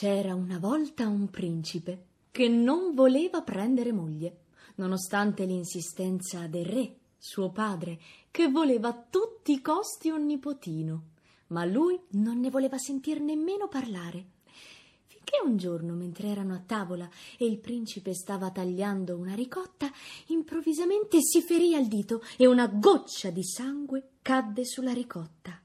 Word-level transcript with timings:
C'era 0.00 0.32
una 0.32 0.60
volta 0.60 1.08
un 1.08 1.28
principe 1.28 2.04
che 2.30 2.46
non 2.46 2.94
voleva 2.94 3.42
prendere 3.42 3.90
moglie, 3.90 4.42
nonostante 4.76 5.44
l'insistenza 5.44 6.46
del 6.46 6.66
re, 6.66 6.96
suo 7.18 7.50
padre, 7.50 7.98
che 8.30 8.48
voleva 8.48 8.90
a 8.90 9.06
tutti 9.10 9.50
i 9.50 9.60
costi 9.60 10.08
un 10.08 10.24
nipotino. 10.24 11.02
Ma 11.48 11.64
lui 11.64 12.00
non 12.10 12.38
ne 12.38 12.48
voleva 12.48 12.78
sentir 12.78 13.20
nemmeno 13.20 13.66
parlare. 13.66 14.24
Finché 15.04 15.40
un 15.44 15.56
giorno, 15.56 15.94
mentre 15.94 16.28
erano 16.28 16.54
a 16.54 16.62
tavola 16.64 17.10
e 17.36 17.46
il 17.46 17.58
principe 17.58 18.14
stava 18.14 18.52
tagliando 18.52 19.16
una 19.16 19.34
ricotta, 19.34 19.90
improvvisamente 20.26 21.18
si 21.20 21.42
ferì 21.42 21.74
al 21.74 21.88
dito 21.88 22.22
e 22.36 22.46
una 22.46 22.68
goccia 22.68 23.30
di 23.30 23.42
sangue 23.42 24.10
cadde 24.22 24.64
sulla 24.64 24.92
ricotta. 24.92 25.60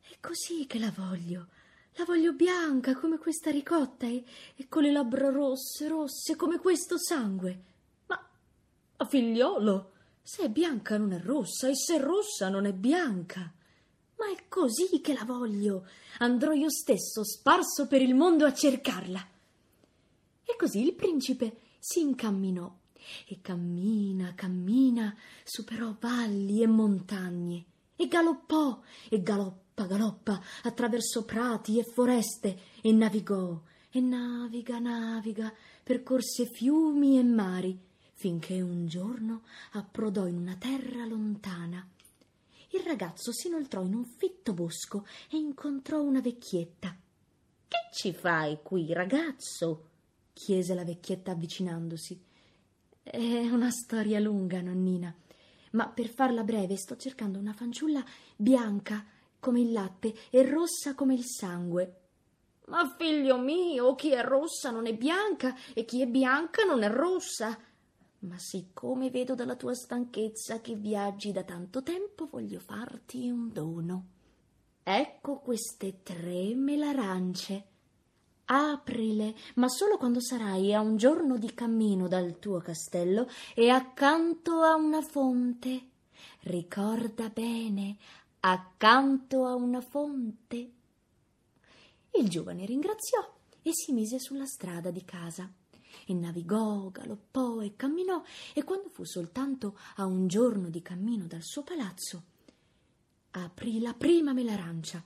È 0.00 0.16
così 0.18 0.66
che 0.66 0.80
la 0.80 0.90
voglio, 0.90 1.46
la 1.94 2.04
voglio 2.04 2.32
bianca 2.32 2.94
come 2.94 3.18
questa 3.18 3.50
ricotta 3.50 4.06
e, 4.06 4.24
e 4.54 4.68
con 4.68 4.82
le 4.82 4.92
labbra 4.92 5.30
rosse, 5.30 5.88
rosse 5.88 6.36
come 6.36 6.58
questo 6.58 6.98
sangue. 6.98 7.62
Ma, 8.06 8.28
ma 8.96 9.06
figliolo, 9.06 9.92
se 10.22 10.44
è 10.44 10.48
bianca 10.48 10.96
non 10.96 11.12
è 11.12 11.20
rossa 11.20 11.68
e 11.68 11.76
se 11.76 11.96
è 11.96 12.00
rossa 12.00 12.48
non 12.48 12.66
è 12.66 12.72
bianca. 12.72 13.52
Ma 14.16 14.30
è 14.30 14.44
così 14.48 15.00
che 15.00 15.12
la 15.14 15.24
voglio. 15.24 15.86
Andrò 16.18 16.52
io 16.52 16.70
stesso 16.70 17.24
sparso 17.24 17.86
per 17.86 18.02
il 18.02 18.14
mondo 18.14 18.44
a 18.44 18.52
cercarla. 18.52 19.28
E 20.44 20.56
così 20.56 20.82
il 20.82 20.94
principe 20.94 21.60
si 21.78 22.00
incamminò 22.00 22.78
e 23.26 23.40
cammina, 23.40 24.34
cammina, 24.34 25.16
superò 25.42 25.96
valli 25.98 26.62
e 26.62 26.66
montagne 26.66 27.64
e 28.00 28.08
galoppò 28.08 28.80
e 29.10 29.20
galoppa, 29.20 29.84
galoppa 29.84 30.40
attraverso 30.62 31.26
prati 31.26 31.78
e 31.78 31.84
foreste 31.84 32.58
e 32.80 32.92
navigò 32.92 33.60
e 33.90 34.00
naviga, 34.00 34.78
naviga, 34.78 35.52
percorse 35.82 36.46
fiumi 36.46 37.18
e 37.18 37.22
mari, 37.22 37.78
finché 38.14 38.62
un 38.62 38.86
giorno 38.86 39.42
approdò 39.72 40.26
in 40.26 40.38
una 40.38 40.56
terra 40.56 41.04
lontana. 41.04 41.86
Il 42.70 42.80
ragazzo 42.86 43.32
si 43.32 43.48
inoltrò 43.48 43.82
in 43.82 43.92
un 43.92 44.06
fitto 44.06 44.54
bosco 44.54 45.04
e 45.28 45.36
incontrò 45.36 46.00
una 46.00 46.22
vecchietta. 46.22 46.96
Che 47.68 47.78
ci 47.92 48.14
fai 48.14 48.60
qui, 48.62 48.94
ragazzo? 48.94 49.88
chiese 50.32 50.72
la 50.72 50.84
vecchietta 50.84 51.32
avvicinandosi. 51.32 52.18
È 53.02 53.48
una 53.50 53.70
storia 53.70 54.18
lunga, 54.20 54.62
nonnina, 54.62 55.14
ma 55.70 55.88
per 55.88 56.08
farla 56.08 56.42
breve 56.42 56.76
sto 56.76 56.96
cercando 56.96 57.38
una 57.38 57.52
fanciulla 57.52 58.04
bianca 58.36 59.04
come 59.38 59.60
il 59.60 59.72
latte 59.72 60.14
e 60.30 60.48
rossa 60.48 60.94
come 60.94 61.14
il 61.14 61.24
sangue. 61.24 61.96
Ma 62.66 62.94
figlio 62.96 63.38
mio, 63.38 63.94
chi 63.94 64.12
è 64.12 64.22
rossa 64.22 64.70
non 64.70 64.86
è 64.86 64.94
bianca 64.94 65.56
e 65.74 65.84
chi 65.84 66.02
è 66.02 66.06
bianca 66.06 66.64
non 66.64 66.82
è 66.82 66.88
rossa. 66.88 67.58
Ma 68.20 68.38
siccome 68.38 69.10
vedo 69.10 69.34
dalla 69.34 69.56
tua 69.56 69.74
stanchezza 69.74 70.60
che 70.60 70.74
viaggi 70.74 71.32
da 71.32 71.42
tanto 71.42 71.82
tempo, 71.82 72.28
voglio 72.30 72.60
farti 72.60 73.28
un 73.30 73.50
dono. 73.50 74.04
Ecco 74.82 75.38
queste 75.38 76.02
tre 76.02 76.54
melarance. 76.54 77.69
Aprile, 78.52 79.36
ma 79.54 79.68
solo 79.68 79.96
quando 79.96 80.20
sarai 80.20 80.74
a 80.74 80.80
un 80.80 80.96
giorno 80.96 81.38
di 81.38 81.54
cammino 81.54 82.08
dal 82.08 82.40
tuo 82.40 82.58
castello 82.58 83.28
e 83.54 83.68
accanto 83.68 84.62
a 84.62 84.74
una 84.74 85.02
fonte. 85.02 85.90
Ricorda 86.40 87.28
bene, 87.28 87.96
accanto 88.40 89.46
a 89.46 89.54
una 89.54 89.80
fonte. 89.80 90.72
Il 92.10 92.28
giovane 92.28 92.66
ringraziò 92.66 93.36
e 93.62 93.70
si 93.72 93.92
mise 93.92 94.18
sulla 94.18 94.46
strada 94.46 94.90
di 94.90 95.04
casa. 95.04 95.48
E 96.04 96.12
navigò, 96.12 96.88
galoppò 96.90 97.60
e 97.60 97.76
camminò, 97.76 98.20
e 98.52 98.64
quando 98.64 98.88
fu 98.88 99.04
soltanto 99.04 99.78
a 99.96 100.06
un 100.06 100.26
giorno 100.26 100.70
di 100.70 100.82
cammino 100.82 101.26
dal 101.26 101.44
suo 101.44 101.62
palazzo, 101.62 102.24
aprì 103.30 103.80
la 103.80 103.94
prima 103.94 104.32
melarancia 104.32 105.04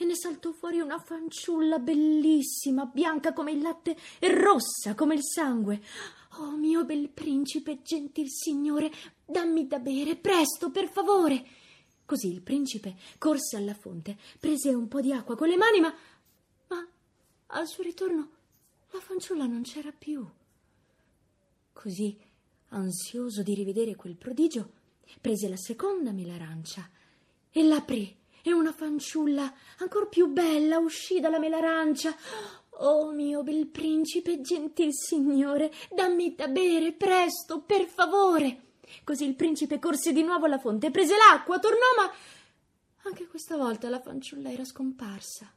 e 0.00 0.06
ne 0.06 0.16
saltò 0.16 0.50
fuori 0.52 0.80
una 0.80 0.98
fanciulla 0.98 1.78
bellissima, 1.78 2.86
bianca 2.86 3.34
come 3.34 3.52
il 3.52 3.60
latte 3.60 3.94
e 4.18 4.32
rossa 4.32 4.94
come 4.94 5.14
il 5.14 5.22
sangue. 5.22 5.82
Oh 6.38 6.56
mio 6.56 6.86
bel 6.86 7.10
principe, 7.10 7.82
gentil 7.82 8.30
signore, 8.30 8.90
dammi 9.26 9.66
da 9.66 9.78
bere, 9.78 10.16
presto, 10.16 10.70
per 10.70 10.88
favore. 10.88 11.46
Così 12.06 12.28
il 12.28 12.40
principe 12.40 12.96
corse 13.18 13.58
alla 13.58 13.74
fonte, 13.74 14.16
prese 14.38 14.70
un 14.70 14.88
po' 14.88 15.02
di 15.02 15.12
acqua 15.12 15.36
con 15.36 15.48
le 15.48 15.58
mani, 15.58 15.80
ma, 15.80 15.94
ma 16.68 16.88
al 17.48 17.68
suo 17.68 17.82
ritorno 17.82 18.30
la 18.92 19.00
fanciulla 19.00 19.44
non 19.44 19.62
c'era 19.62 19.92
più. 19.92 20.26
Così, 21.74 22.18
ansioso 22.68 23.42
di 23.42 23.52
rivedere 23.52 23.96
quel 23.96 24.16
prodigio, 24.16 24.72
prese 25.20 25.46
la 25.46 25.58
seconda 25.58 26.10
melarancia 26.10 26.88
e 27.50 27.62
l'aprì 27.64 28.16
e 28.42 28.52
una 28.52 28.72
fanciulla 28.72 29.52
ancor 29.78 30.08
più 30.08 30.28
bella 30.28 30.78
uscì 30.78 31.20
dalla 31.20 31.38
melarancia. 31.38 32.14
Oh 32.82 33.12
mio 33.12 33.42
bel 33.42 33.66
principe, 33.66 34.40
gentil 34.40 34.94
signore, 34.94 35.70
dammi 35.94 36.34
da 36.34 36.48
bere 36.48 36.92
presto, 36.92 37.60
per 37.60 37.86
favore. 37.86 38.68
Così 39.04 39.24
il 39.24 39.34
principe 39.34 39.78
corse 39.78 40.12
di 40.12 40.22
nuovo 40.22 40.46
alla 40.46 40.58
fonte, 40.58 40.90
prese 40.90 41.14
l'acqua, 41.16 41.58
tornò, 41.58 41.78
ma 41.96 42.12
anche 43.02 43.26
questa 43.26 43.56
volta 43.56 43.88
la 43.88 44.00
fanciulla 44.00 44.50
era 44.50 44.64
scomparsa. 44.64 45.52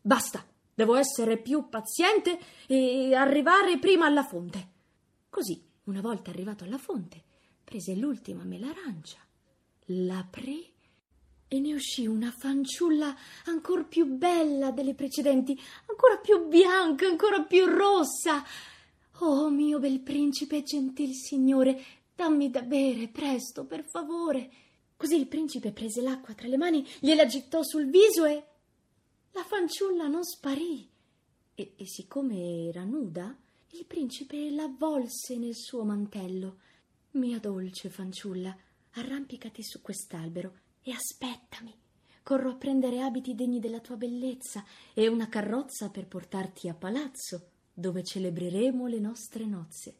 Basta, 0.00 0.44
devo 0.72 0.94
essere 0.94 1.36
più 1.36 1.68
paziente 1.68 2.38
e 2.66 3.14
arrivare 3.14 3.78
prima 3.78 4.06
alla 4.06 4.24
fonte. 4.24 4.68
Così, 5.28 5.62
una 5.84 6.00
volta 6.00 6.30
arrivato 6.30 6.64
alla 6.64 6.78
fonte, 6.78 7.22
prese 7.62 7.94
l'ultima 7.94 8.44
melarancia, 8.44 9.18
l'aprì 9.86 10.72
e 11.52 11.58
ne 11.58 11.74
uscì 11.74 12.06
una 12.06 12.30
fanciulla 12.30 13.12
ancora 13.46 13.82
più 13.82 14.06
bella 14.06 14.70
delle 14.70 14.94
precedenti, 14.94 15.60
ancora 15.86 16.16
più 16.18 16.46
bianca, 16.46 17.06
ancora 17.06 17.42
più 17.42 17.66
rossa. 17.66 18.44
Oh 19.18 19.50
mio 19.50 19.80
bel 19.80 19.98
principe, 19.98 20.62
gentil 20.62 21.12
signore, 21.12 21.82
Dammi 22.14 22.50
da 22.50 22.62
bere, 22.62 23.08
presto, 23.08 23.64
per 23.64 23.82
favore. 23.82 24.48
Così 24.96 25.16
il 25.16 25.26
principe 25.26 25.72
prese 25.72 26.02
l'acqua 26.02 26.34
tra 26.34 26.46
le 26.46 26.56
mani, 26.56 26.86
gliela 27.00 27.26
gittò 27.26 27.64
sul 27.64 27.90
viso 27.90 28.26
e 28.26 28.44
la 29.32 29.42
fanciulla 29.42 30.06
non 30.06 30.22
sparì. 30.22 30.88
E, 31.52 31.72
e 31.74 31.86
siccome 31.86 32.68
era 32.68 32.84
nuda, 32.84 33.36
il 33.70 33.84
principe 33.86 34.50
l'avvolse 34.50 35.36
nel 35.36 35.56
suo 35.56 35.82
mantello. 35.82 36.58
Mia 37.12 37.40
dolce 37.40 37.88
fanciulla, 37.88 38.56
arrampicati 38.92 39.64
su 39.64 39.80
quest'albero 39.80 40.59
e 40.82 40.92
aspettami. 40.92 41.76
Corro 42.22 42.50
a 42.50 42.56
prendere 42.56 43.00
abiti 43.00 43.34
degni 43.34 43.58
della 43.58 43.80
tua 43.80 43.96
bellezza 43.96 44.64
e 44.94 45.08
una 45.08 45.28
carrozza 45.28 45.90
per 45.90 46.06
portarti 46.06 46.68
a 46.68 46.74
palazzo, 46.74 47.50
dove 47.72 48.04
celebreremo 48.04 48.86
le 48.86 48.98
nostre 48.98 49.46
nozze. 49.46 49.96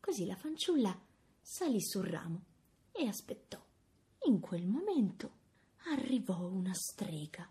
Così 0.00 0.26
la 0.26 0.36
fanciulla 0.36 0.98
salì 1.40 1.80
sul 1.80 2.04
ramo 2.04 2.44
e 2.92 3.06
aspettò. 3.06 3.62
In 4.26 4.40
quel 4.40 4.66
momento 4.66 5.32
arrivò 5.90 6.46
una 6.46 6.74
strega 6.74 7.48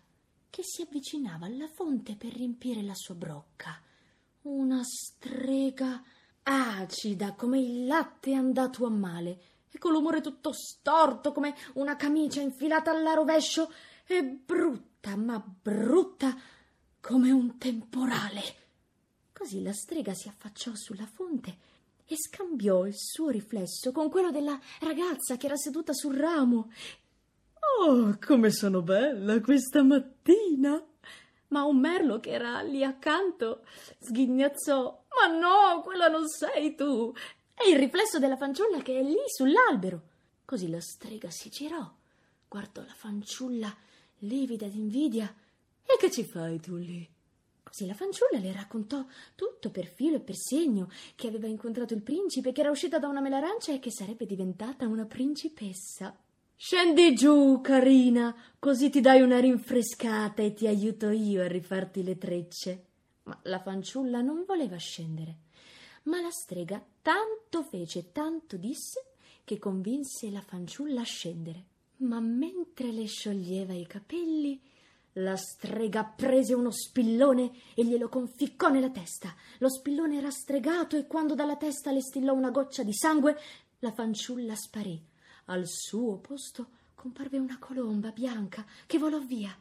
che 0.50 0.62
si 0.62 0.82
avvicinava 0.82 1.46
alla 1.46 1.68
fonte 1.68 2.16
per 2.16 2.32
riempire 2.32 2.82
la 2.82 2.94
sua 2.94 3.14
brocca. 3.14 3.80
Una 4.42 4.82
strega 4.84 6.02
acida 6.42 7.34
come 7.34 7.58
il 7.58 7.86
latte 7.86 8.34
andato 8.34 8.86
a 8.86 8.90
male 8.90 9.42
e 9.74 9.78
con 9.78 9.90
l'umore 9.90 10.20
tutto 10.20 10.52
storto 10.52 11.32
come 11.32 11.54
una 11.74 11.96
camicia 11.96 12.40
infilata 12.40 12.92
alla 12.92 13.14
rovescio 13.14 13.72
e 14.06 14.22
brutta, 14.22 15.16
ma 15.16 15.42
brutta 15.44 16.32
come 17.00 17.32
un 17.32 17.58
temporale. 17.58 18.42
Così 19.32 19.62
la 19.62 19.72
strega 19.72 20.14
si 20.14 20.28
affacciò 20.28 20.76
sulla 20.76 21.06
fonte 21.06 21.56
e 22.06 22.16
scambiò 22.16 22.86
il 22.86 22.94
suo 22.96 23.30
riflesso 23.30 23.90
con 23.90 24.08
quello 24.10 24.30
della 24.30 24.58
ragazza 24.80 25.36
che 25.36 25.46
era 25.46 25.56
seduta 25.56 25.92
sul 25.92 26.14
ramo. 26.14 26.70
Oh, 27.80 28.16
come 28.24 28.50
sono 28.50 28.80
bella 28.80 29.40
questa 29.40 29.82
mattina! 29.82 30.80
Ma 31.48 31.64
un 31.64 31.78
merlo 31.78 32.20
che 32.20 32.30
era 32.30 32.60
lì 32.60 32.84
accanto 32.84 33.64
sghignazzò: 33.98 35.04
Ma 35.20 35.36
no, 35.36 35.80
quella 35.82 36.06
non 36.06 36.28
sei 36.28 36.76
tu! 36.76 37.12
È 37.54 37.66
il 37.66 37.78
riflesso 37.78 38.18
della 38.18 38.36
fanciulla 38.36 38.82
che 38.82 38.98
è 38.98 39.02
lì 39.02 39.16
sull'albero. 39.26 40.02
Così 40.44 40.68
la 40.68 40.80
strega 40.80 41.30
si 41.30 41.48
girò, 41.48 41.90
guardò 42.48 42.82
la 42.82 42.92
fanciulla 42.94 43.74
livida 44.18 44.66
d'invidia. 44.66 45.34
E 45.84 45.96
che 45.98 46.10
ci 46.10 46.24
fai 46.24 46.60
tu 46.60 46.76
lì? 46.76 47.08
Così 47.62 47.86
la 47.86 47.94
fanciulla 47.94 48.38
le 48.38 48.52
raccontò 48.52 49.04
tutto 49.34 49.70
per 49.70 49.86
filo 49.86 50.16
e 50.16 50.20
per 50.20 50.36
segno, 50.36 50.90
che 51.14 51.28
aveva 51.28 51.46
incontrato 51.46 51.94
il 51.94 52.02
principe, 52.02 52.52
che 52.52 52.60
era 52.60 52.70
uscita 52.70 52.98
da 52.98 53.08
una 53.08 53.20
melarancia 53.20 53.72
e 53.72 53.78
che 53.78 53.90
sarebbe 53.90 54.26
diventata 54.26 54.86
una 54.86 55.06
principessa. 55.06 56.16
Scendi 56.56 57.14
giù, 57.14 57.60
carina, 57.60 58.34
così 58.58 58.90
ti 58.90 59.00
dai 59.00 59.22
una 59.22 59.40
rinfrescata 59.40 60.42
e 60.42 60.54
ti 60.54 60.66
aiuto 60.66 61.10
io 61.10 61.42
a 61.42 61.48
rifarti 61.48 62.02
le 62.02 62.16
trecce. 62.16 62.84
Ma 63.24 63.38
la 63.44 63.60
fanciulla 63.60 64.20
non 64.20 64.44
voleva 64.46 64.76
scendere. 64.76 65.38
Ma 66.04 66.20
la 66.20 66.30
strega 66.30 66.84
tanto 67.02 67.62
fece, 67.62 68.12
tanto 68.12 68.56
disse, 68.56 69.04
che 69.44 69.58
convinse 69.58 70.30
la 70.30 70.40
fanciulla 70.40 71.02
a 71.02 71.04
scendere. 71.04 71.64
Ma 71.98 72.20
mentre 72.20 72.90
le 72.90 73.06
scioglieva 73.06 73.72
i 73.72 73.86
capelli, 73.86 74.60
la 75.18 75.36
strega 75.36 76.04
prese 76.04 76.54
uno 76.54 76.72
spillone 76.72 77.52
e 77.74 77.84
glielo 77.84 78.08
conficcò 78.08 78.68
nella 78.68 78.90
testa. 78.90 79.34
Lo 79.58 79.68
spillone 79.68 80.16
era 80.16 80.30
stregato 80.30 80.96
e 80.96 81.06
quando 81.06 81.34
dalla 81.34 81.56
testa 81.56 81.92
le 81.92 82.02
stillò 82.02 82.34
una 82.34 82.50
goccia 82.50 82.82
di 82.82 82.92
sangue, 82.92 83.38
la 83.78 83.92
fanciulla 83.92 84.56
sparì. 84.56 85.00
Al 85.46 85.64
suo 85.66 86.18
posto 86.18 86.68
comparve 86.94 87.38
una 87.38 87.58
colomba 87.58 88.10
bianca 88.10 88.66
che 88.86 88.98
volò 88.98 89.20
via. 89.20 89.56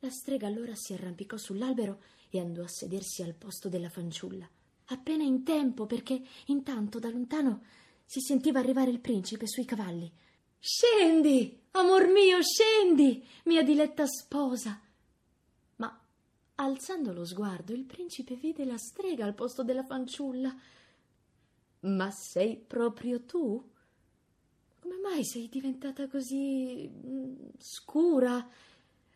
La 0.00 0.10
strega 0.10 0.46
allora 0.46 0.74
si 0.74 0.92
arrampicò 0.92 1.36
sull'albero 1.36 2.02
e 2.28 2.38
andò 2.38 2.62
a 2.62 2.68
sedersi 2.68 3.22
al 3.22 3.34
posto 3.34 3.68
della 3.68 3.88
fanciulla. 3.88 4.48
Appena 4.86 5.24
in 5.24 5.42
tempo, 5.42 5.86
perché 5.86 6.22
intanto 6.46 6.98
da 6.98 7.08
lontano 7.10 7.62
si 8.04 8.20
sentiva 8.20 8.60
arrivare 8.60 8.90
il 8.90 9.00
principe 9.00 9.46
sui 9.46 9.64
cavalli. 9.64 10.10
Scendi, 10.58 11.60
amor 11.72 12.06
mio, 12.08 12.38
scendi, 12.42 13.24
mia 13.44 13.62
diletta 13.62 14.06
sposa. 14.06 14.80
Ma 15.76 16.00
alzando 16.56 17.12
lo 17.12 17.24
sguardo, 17.24 17.72
il 17.72 17.84
principe 17.84 18.34
vide 18.34 18.64
la 18.64 18.78
strega 18.78 19.24
al 19.24 19.34
posto 19.34 19.62
della 19.62 19.84
fanciulla. 19.84 20.54
Ma 21.80 22.10
sei 22.10 22.56
proprio 22.56 23.22
tu? 23.22 23.62
Come 24.80 24.96
mai 25.02 25.24
sei 25.24 25.48
diventata 25.48 26.08
così 26.08 26.88
mm, 26.88 27.34
scura? 27.58 28.48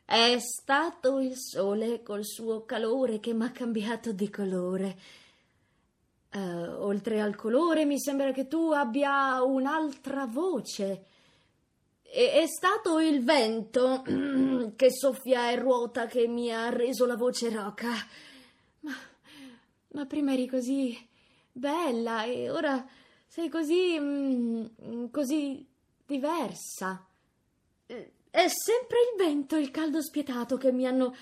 È 0.04 0.36
stato 0.40 1.20
il 1.20 1.36
sole 1.36 2.02
col 2.02 2.24
suo 2.24 2.64
calore 2.64 3.20
che 3.20 3.32
m'ha 3.32 3.52
cambiato 3.52 4.12
di 4.12 4.28
colore. 4.28 4.98
Uh, 6.32 6.38
oltre 6.84 7.20
al 7.20 7.34
colore, 7.34 7.84
mi 7.84 7.98
sembra 7.98 8.30
che 8.30 8.46
tu 8.46 8.70
abbia 8.70 9.42
un'altra 9.42 10.26
voce. 10.26 11.06
E- 12.02 12.32
è 12.32 12.46
stato 12.46 13.00
il 13.00 13.24
vento 13.24 14.02
che 14.76 14.92
soffia 14.92 15.50
e 15.50 15.56
ruota 15.56 16.06
che 16.06 16.28
mi 16.28 16.52
ha 16.52 16.68
reso 16.68 17.04
la 17.06 17.16
voce 17.16 17.50
roca. 17.50 17.90
Ma, 18.80 18.94
ma 19.88 20.06
prima 20.06 20.32
eri 20.32 20.46
così 20.46 20.96
bella 21.52 22.24
e 22.24 22.48
ora 22.48 22.86
sei 23.26 23.48
così. 23.48 23.98
Mm, 23.98 25.06
così 25.10 25.66
diversa. 26.06 27.06
È 27.86 28.48
sempre 28.48 28.98
il 28.98 29.24
vento 29.24 29.56
e 29.56 29.60
il 29.60 29.70
caldo 29.70 30.02
spietato 30.02 30.56
che 30.56 30.72
mi 30.72 30.86
hanno 30.86 31.14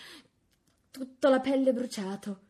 tutta 0.90 1.28
la 1.28 1.40
pelle 1.40 1.72
bruciato. 1.72 2.40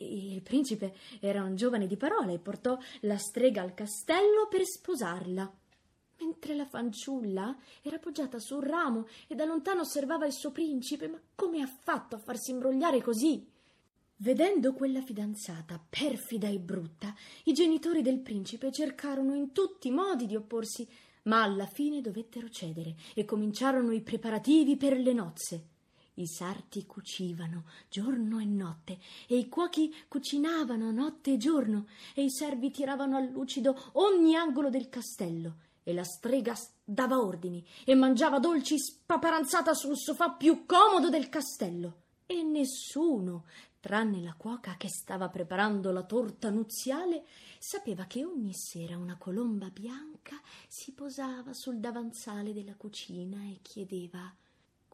Il 0.00 0.42
principe 0.42 0.94
era 1.20 1.42
un 1.42 1.56
giovane 1.56 1.86
di 1.86 1.96
parole 1.96 2.34
e 2.34 2.38
portò 2.38 2.78
la 3.00 3.16
strega 3.16 3.62
al 3.62 3.74
castello 3.74 4.46
per 4.48 4.64
sposarla. 4.64 5.52
Mentre 6.20 6.54
la 6.54 6.66
fanciulla 6.66 7.56
era 7.82 7.96
appoggiata 7.96 8.38
sul 8.38 8.62
ramo 8.62 9.06
e 9.26 9.34
da 9.34 9.44
lontano 9.44 9.82
osservava 9.82 10.26
il 10.26 10.32
suo 10.32 10.50
principe, 10.50 11.08
ma 11.08 11.20
come 11.34 11.62
ha 11.62 11.66
fatto 11.66 12.16
a 12.16 12.18
farsi 12.18 12.50
imbrogliare 12.50 13.00
così? 13.02 13.46
Vedendo 14.20 14.72
quella 14.72 15.00
fidanzata 15.00 15.80
perfida 15.88 16.48
e 16.48 16.58
brutta, 16.58 17.14
i 17.44 17.52
genitori 17.52 18.02
del 18.02 18.18
principe 18.18 18.72
cercarono 18.72 19.34
in 19.34 19.52
tutti 19.52 19.88
i 19.88 19.92
modi 19.92 20.26
di 20.26 20.34
opporsi, 20.34 20.88
ma 21.24 21.42
alla 21.42 21.66
fine 21.66 22.00
dovettero 22.00 22.48
cedere 22.48 22.96
e 23.14 23.24
cominciarono 23.24 23.92
i 23.92 24.00
preparativi 24.00 24.76
per 24.76 24.98
le 24.98 25.12
nozze. 25.12 25.66
I 26.18 26.26
sarti 26.26 26.84
cucivano 26.84 27.64
giorno 27.88 28.40
e 28.40 28.44
notte, 28.44 28.98
e 29.28 29.36
i 29.36 29.48
cuochi 29.48 29.94
cucinavano 30.08 30.90
notte 30.90 31.34
e 31.34 31.36
giorno, 31.36 31.86
e 32.12 32.24
i 32.24 32.30
servi 32.30 32.72
tiravano 32.72 33.16
a 33.16 33.20
lucido 33.20 33.90
ogni 33.92 34.34
angolo 34.34 34.68
del 34.68 34.88
castello, 34.88 35.58
e 35.84 35.94
la 35.94 36.02
strega 36.02 36.56
dava 36.82 37.20
ordini 37.20 37.64
e 37.84 37.94
mangiava 37.94 38.40
dolci 38.40 38.80
spaparanzata 38.80 39.74
sul 39.74 39.96
sofà 39.96 40.30
più 40.30 40.66
comodo 40.66 41.08
del 41.08 41.28
castello. 41.28 42.02
E 42.26 42.42
nessuno 42.42 43.44
tranne 43.78 44.20
la 44.20 44.34
cuoca 44.36 44.74
che 44.76 44.88
stava 44.88 45.28
preparando 45.28 45.92
la 45.92 46.02
torta 46.02 46.50
nuziale, 46.50 47.26
sapeva 47.60 48.06
che 48.06 48.24
ogni 48.24 48.54
sera 48.54 48.98
una 48.98 49.16
colomba 49.16 49.70
bianca 49.70 50.34
si 50.66 50.92
posava 50.94 51.52
sul 51.52 51.78
davanzale 51.78 52.52
della 52.52 52.74
cucina 52.74 53.40
e 53.44 53.60
chiedeva 53.62 54.34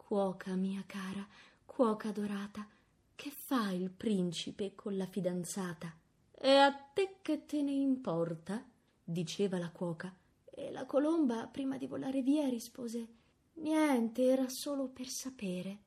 Cuoca 0.07 0.53
mia 0.53 0.83
cara, 0.85 1.27
cuoca 1.65 2.11
dorata, 2.11 2.67
che 3.15 3.31
fa 3.31 3.71
il 3.71 3.89
principe 3.89 4.75
con 4.75 4.95
la 4.97 5.07
fidanzata? 5.07 5.91
E 6.31 6.51
a 6.51 6.71
te 6.71 7.15
che 7.23 7.47
te 7.47 7.63
ne 7.63 7.71
importa? 7.71 8.63
diceva 9.03 9.57
la 9.57 9.71
cuoca. 9.71 10.13
E 10.51 10.69
la 10.71 10.85
colomba, 10.85 11.47
prima 11.47 11.79
di 11.79 11.87
volare 11.87 12.21
via, 12.21 12.47
rispose 12.47 13.07
Niente, 13.53 14.25
era 14.25 14.47
solo 14.47 14.85
per 14.89 15.07
sapere. 15.07 15.79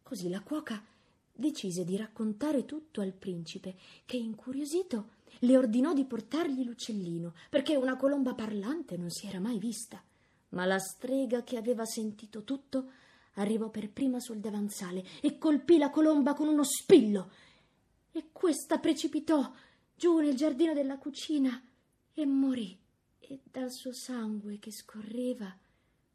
Così 0.00 0.28
la 0.28 0.42
cuoca 0.42 0.80
decise 1.32 1.84
di 1.84 1.96
raccontare 1.96 2.64
tutto 2.64 3.00
al 3.00 3.12
principe, 3.12 3.74
che 4.06 4.16
incuriosito 4.16 5.08
le 5.40 5.56
ordinò 5.56 5.92
di 5.92 6.04
portargli 6.04 6.64
l'uccellino, 6.64 7.34
perché 7.50 7.74
una 7.74 7.96
colomba 7.96 8.32
parlante 8.32 8.96
non 8.96 9.10
si 9.10 9.26
era 9.26 9.40
mai 9.40 9.58
vista. 9.58 10.00
Ma 10.50 10.64
la 10.66 10.78
strega 10.78 11.42
che 11.42 11.56
aveva 11.56 11.84
sentito 11.84 12.44
tutto 12.44 12.92
arrivò 13.34 13.70
per 13.70 13.90
prima 13.90 14.20
sul 14.20 14.38
davanzale 14.38 15.04
e 15.20 15.38
colpì 15.38 15.78
la 15.78 15.90
colomba 15.90 16.34
con 16.34 16.48
uno 16.48 16.64
spillo. 16.64 17.30
E 18.12 18.30
questa 18.32 18.78
precipitò 18.78 19.52
giù 19.94 20.18
nel 20.18 20.34
giardino 20.34 20.72
della 20.72 20.98
cucina 20.98 21.62
e 22.12 22.26
morì. 22.26 22.78
E 23.18 23.40
dal 23.44 23.70
suo 23.70 23.92
sangue 23.92 24.58
che 24.58 24.72
scorreva 24.72 25.56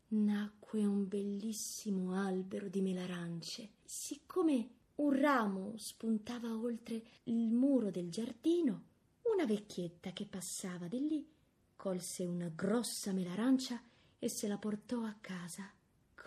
nacque 0.07 0.85
un 0.85 1.07
bellissimo 1.07 2.13
albero 2.13 2.67
di 2.67 2.81
melarance. 2.81 3.75
Siccome 3.83 4.69
un 4.95 5.19
ramo 5.19 5.73
spuntava 5.77 6.57
oltre 6.57 7.01
il 7.23 7.50
muro 7.51 7.91
del 7.91 8.09
giardino. 8.09 8.83
Una 9.33 9.45
vecchietta 9.45 10.12
che 10.12 10.25
passava 10.25 10.88
di 10.88 11.07
lì 11.07 11.27
colse 11.75 12.23
una 12.23 12.50
grossa 12.50 13.12
melarancia 13.12 13.81
e 14.17 14.29
se 14.29 14.47
la 14.47 14.57
portò 14.57 15.03
a 15.03 15.15
casa. 15.19 15.75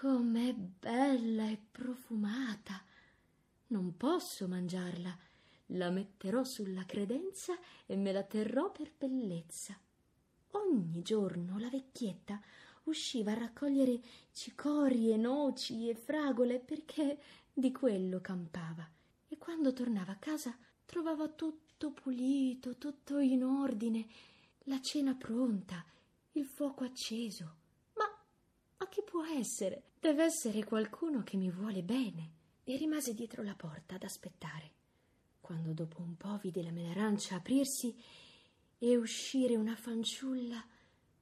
Com'è 0.01 0.55
bella 0.55 1.51
e 1.51 1.61
profumata! 1.73 2.81
Non 3.69 3.97
posso 3.97 4.47
mangiarla. 4.47 5.19
La 5.73 5.91
metterò 5.91 6.45
sulla 6.45 6.85
credenza 6.85 7.59
e 7.85 7.97
me 7.97 8.13
la 8.13 8.23
terrò 8.23 8.71
per 8.71 8.93
bellezza. 8.97 9.77
Ogni 10.53 11.03
giorno 11.03 11.59
la 11.59 11.69
vecchietta 11.69 12.41
usciva 12.85 13.33
a 13.33 13.39
raccogliere 13.39 14.01
cicorie, 14.31 15.17
noci 15.17 15.89
e 15.89 15.97
fragole 15.97 16.61
perché 16.61 17.21
di 17.53 17.73
quello 17.73 18.21
campava 18.21 18.89
e 19.27 19.37
quando 19.37 19.73
tornava 19.73 20.13
a 20.13 20.19
casa 20.19 20.57
trovava 20.85 21.27
tutto 21.27 21.91
pulito, 21.91 22.79
tutto 22.79 23.19
in 23.19 23.43
ordine, 23.43 24.07
la 24.67 24.81
cena 24.81 25.17
pronta, 25.17 25.85
il 26.35 26.45
fuoco 26.45 26.85
acceso. 26.85 27.58
Chi 28.89 29.03
può 29.03 29.25
essere? 29.25 29.83
Deve 30.01 30.25
essere 30.25 30.65
qualcuno 30.65 31.23
che 31.23 31.37
mi 31.37 31.51
vuole 31.51 31.83
bene. 31.83 32.37
E 32.65 32.77
rimase 32.77 33.15
dietro 33.15 33.43
la 33.43 33.55
porta 33.55 33.95
ad 33.95 34.03
aspettare. 34.03 34.73
Quando 35.41 35.73
dopo 35.73 36.01
un 36.01 36.17
po' 36.17 36.39
vide 36.39 36.63
la 36.63 36.71
melarancia 36.71 37.37
aprirsi 37.37 37.95
e 38.79 38.97
uscire 38.97 39.57
una 39.57 39.77
fanciulla 39.77 40.63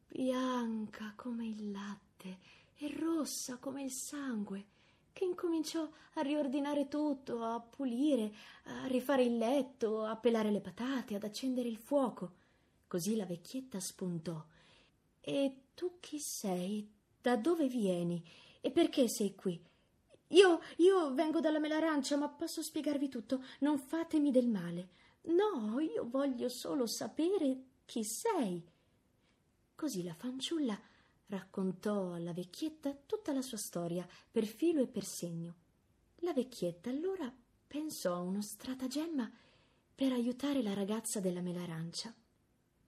bianca 0.09 1.13
come 1.17 1.47
il 1.47 1.71
latte 1.71 2.39
e 2.77 2.95
rossa 2.99 3.59
come 3.59 3.83
il 3.83 3.91
sangue 3.91 4.67
che 5.13 5.25
incominciò 5.25 5.89
a 6.15 6.21
riordinare 6.21 6.89
tutto, 6.89 7.43
a 7.43 7.59
pulire, 7.61 8.35
a 8.65 8.87
rifare 8.87 9.25
il 9.25 9.39
letto, 9.39 10.05
a 10.05 10.17
pelare 10.17 10.51
le 10.51 10.61
patate, 10.61 11.15
ad 11.15 11.25
accendere 11.25 11.69
il 11.69 11.79
fuoco. 11.79 12.35
Così 12.87 13.17
la 13.17 13.25
vecchietta 13.25 13.81
spuntò. 13.81 14.45
E 15.21 15.63
tu 15.75 15.99
chi 16.01 16.19
sei? 16.19 16.96
Da 17.27 17.35
dove 17.35 17.67
vieni? 17.67 18.25
E 18.61 18.71
perché 18.71 19.09
sei 19.09 19.35
qui? 19.35 19.61
Io, 20.29 20.61
io 20.77 21.13
vengo 21.13 21.41
dalla 21.41 21.59
melarancia, 21.59 22.17
ma 22.17 22.29
posso 22.29 22.63
spiegarvi 22.63 23.09
tutto. 23.09 23.43
Non 23.59 23.81
fatemi 23.81 24.31
del 24.31 24.47
male. 24.47 24.91
No, 25.23 25.81
io 25.81 26.09
voglio 26.09 26.49
solo 26.49 26.87
sapere 26.87 27.63
chi 27.85 28.05
sei. 28.05 28.65
Così 29.75 30.05
la 30.05 30.15
fanciulla 30.15 30.79
raccontò 31.27 32.13
alla 32.13 32.33
vecchietta 32.33 32.95
tutta 32.95 33.33
la 33.33 33.43
sua 33.43 33.59
storia 33.59 34.07
per 34.31 34.45
filo 34.45 34.83
e 34.83 34.87
per 34.87 35.05
segno. 35.05 35.55
La 36.19 36.33
vecchietta 36.33 36.91
allora 36.91 37.29
pensò 37.67 38.15
a 38.15 38.21
uno 38.21 38.41
stratagemma 38.41 39.29
per 39.97 40.13
aiutare 40.13 40.63
la 40.63 40.75
ragazza 40.75 41.19
della 41.19 41.41
melarancia. 41.41 42.15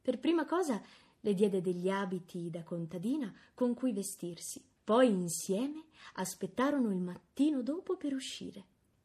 Per 0.00 0.20
prima 0.20 0.46
cosa 0.46 0.80
le 1.20 1.34
diede 1.34 1.60
degli 1.60 1.88
abiti 1.88 2.50
da 2.50 2.62
contadina 2.62 3.32
con 3.54 3.74
cui 3.74 3.92
vestirsi, 3.92 4.64
poi 4.84 5.08
insieme 5.08 5.84
aspettarono 6.14 6.90
il 6.90 7.00
mattino 7.00 7.62
dopo 7.62 7.96
per 7.96 8.14
uscire. 8.14 8.64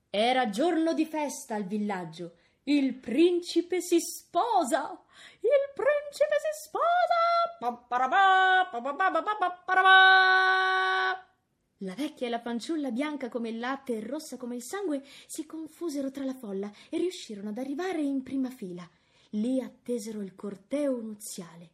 Era 0.10 0.50
giorno 0.50 0.94
di 0.94 1.06
festa 1.06 1.56
al 1.56 1.66
villaggio. 1.66 2.36
Il 2.64 2.94
principe 2.94 3.82
si 3.82 4.00
sposa! 4.00 4.92
Il 5.42 5.74
principe 5.74 6.36
si 6.40 6.68
sposa! 6.68 7.14
La 11.78 11.94
vecchia 11.96 12.28
e 12.28 12.30
la 12.30 12.40
fanciulla 12.40 12.92
bianca 12.92 13.28
come 13.28 13.50
il 13.50 13.60
latte 13.60 13.98
e 13.98 14.06
rossa 14.06 14.38
come 14.38 14.56
il 14.56 14.64
sangue 14.64 15.04
si 15.28 15.46
confusero 15.46 16.12
tra 16.12 16.24
la 16.24 16.34
folla 16.34 16.72
e 16.90 16.98
riuscirono 16.98 17.50
ad 17.50 17.58
arrivare 17.58 18.02
in 18.02 18.24
prima 18.24 18.50
fila. 18.50 18.90
Lì 19.32 19.60
attesero 19.60 20.22
il 20.22 20.36
corteo 20.36 21.02
nuziale. 21.02 21.72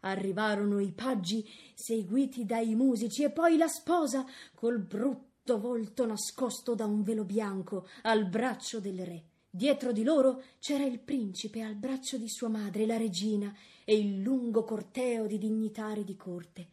Arrivarono 0.00 0.80
i 0.80 0.92
paggi 0.92 1.46
seguiti 1.74 2.44
dai 2.44 2.74
musici 2.74 3.22
e 3.22 3.30
poi 3.30 3.56
la 3.56 3.68
sposa 3.68 4.24
col 4.54 4.78
brutto 4.78 5.58
volto 5.58 6.06
nascosto 6.06 6.74
da 6.74 6.86
un 6.86 7.02
velo 7.02 7.24
bianco 7.24 7.86
al 8.02 8.26
braccio 8.26 8.80
del 8.80 9.04
re. 9.04 9.24
Dietro 9.50 9.92
di 9.92 10.04
loro 10.04 10.42
c'era 10.60 10.84
il 10.84 11.00
principe 11.00 11.62
al 11.62 11.74
braccio 11.74 12.16
di 12.16 12.28
sua 12.28 12.48
madre, 12.48 12.86
la 12.86 12.96
regina, 12.96 13.52
e 13.84 13.98
il 13.98 14.20
lungo 14.20 14.62
corteo 14.62 15.26
di 15.26 15.38
dignitari 15.38 16.04
di 16.04 16.16
corte. 16.16 16.68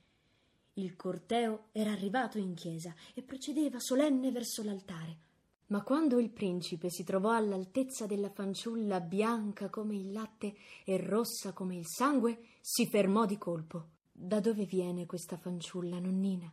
Il 0.74 0.96
corteo 0.96 1.70
era 1.72 1.92
arrivato 1.92 2.38
in 2.38 2.54
chiesa 2.54 2.94
e 3.16 3.24
procedeva 3.24 3.80
solenne 3.80 4.32
verso 4.32 4.62
l'altare. 4.62 5.26
Ma 5.68 5.84
quando 5.84 6.20
il 6.20 6.30
principe 6.30 6.90
si 6.90 7.04
trovò 7.04 7.32
all'altezza 7.32 8.06
della 8.06 8.30
fanciulla 8.30 9.02
bianca 9.02 9.70
come 9.70 9.96
il 9.96 10.12
latte 10.12 10.56
e 10.86 10.98
rossa 10.98 11.52
come 11.52 11.76
il 11.76 11.86
sangue, 11.86 12.46
si 12.62 12.88
fermò 12.88 13.26
di 13.26 13.38
colpo. 13.38 13.90
Da 14.12 14.40
dove 14.40 14.66
viene 14.66 15.06
questa 15.06 15.38
fanciulla, 15.38 16.00
nonnina? 16.00 16.52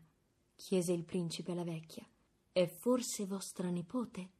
chiese 0.56 0.92
il 0.92 1.04
principe 1.04 1.52
alla 1.52 1.64
vecchia. 1.64 2.06
È 2.50 2.66
forse 2.66 3.26
vostra 3.26 3.68
nipote? 3.68 4.30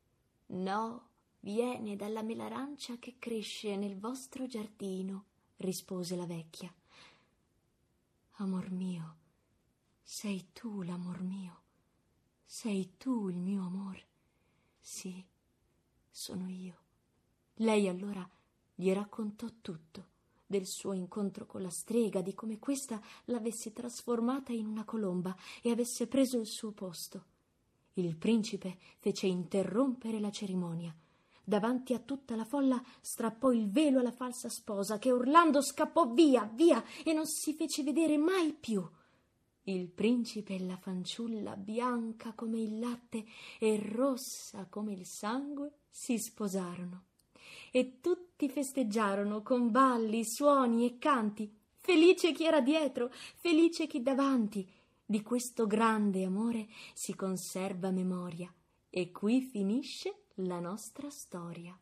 No, 0.47 1.09
viene 1.41 1.97
dalla 1.97 2.23
melarancia 2.23 2.99
che 2.99 3.17
cresce 3.19 3.77
nel 3.77 3.99
vostro 3.99 4.47
giardino, 4.47 5.27
rispose 5.57 6.17
la 6.17 6.27
vecchia. 6.27 6.73
Amor 8.39 8.71
mio, 8.71 9.17
sei 10.03 10.49
tu 10.53 10.83
l'amor 10.83 11.23
mio, 11.23 11.63
sei 12.45 12.97
tu 12.97 13.29
il 13.29 13.39
mio 13.39 13.65
amore. 13.65 14.13
Sì, 14.87 15.25
sono 16.11 16.47
io. 16.51 16.77
Lei 17.55 17.89
allora 17.89 18.29
gli 18.75 18.93
raccontò 18.93 19.49
tutto 19.63 20.09
del 20.45 20.67
suo 20.67 20.93
incontro 20.93 21.47
con 21.47 21.63
la 21.63 21.71
strega, 21.71 22.21
di 22.21 22.35
come 22.35 22.59
questa 22.59 23.01
l'avesse 23.25 23.73
trasformata 23.73 24.53
in 24.53 24.67
una 24.67 24.85
colomba 24.85 25.35
e 25.63 25.71
avesse 25.71 26.07
preso 26.07 26.39
il 26.39 26.47
suo 26.47 26.73
posto. 26.73 27.25
Il 27.95 28.15
principe 28.17 28.77
fece 28.99 29.27
interrompere 29.27 30.21
la 30.21 30.31
cerimonia. 30.31 30.95
Davanti 31.43 31.95
a 31.95 31.99
tutta 31.99 32.37
la 32.37 32.45
folla 32.45 32.81
strappò 33.01 33.53
il 33.53 33.71
velo 33.71 34.01
alla 34.01 34.13
falsa 34.13 34.51
sposa, 34.51 34.99
che 34.99 35.11
urlando 35.11 35.63
scappò 35.63 36.13
via, 36.13 36.45
via, 36.45 36.85
e 37.03 37.15
non 37.15 37.25
si 37.25 37.55
fece 37.55 37.83
vedere 37.83 38.19
mai 38.19 38.53
più. 38.53 38.87
Il 39.65 39.89
principe 39.89 40.55
e 40.55 40.61
la 40.61 40.77
fanciulla, 40.77 41.57
bianca 41.57 42.33
come 42.35 42.61
il 42.61 42.79
latte 42.79 43.25
e 43.59 43.79
rossa 43.83 44.67
come 44.69 44.93
il 44.93 45.07
sangue, 45.07 45.73
si 45.89 46.19
sposarono. 46.19 47.05
E 47.71 48.01
tutti 48.01 48.49
festeggiarono 48.49 49.43
con 49.43 49.71
balli, 49.71 50.25
suoni 50.25 50.87
e 50.87 50.99
canti. 50.99 51.51
Felice 51.81 52.33
chi 52.33 52.45
era 52.45 52.61
dietro, 52.61 53.11
felice 53.37 53.87
chi 53.87 54.03
davanti, 54.03 54.69
di 55.07 55.23
questo 55.23 55.67
grande 55.67 56.25
amore 56.25 56.69
si 56.95 57.15
conserva 57.15 57.91
memoria 57.91 58.53
e 58.89 59.11
qui 59.11 59.43
finisce 59.43 60.25
la 60.37 60.61
nostra 60.61 61.11
storia. 61.11 61.79